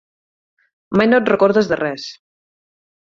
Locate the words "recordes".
1.33-1.69